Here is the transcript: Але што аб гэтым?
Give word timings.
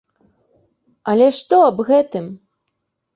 Але 1.13 1.27
што 1.39 1.59
аб 1.67 1.77
гэтым? 1.91 2.25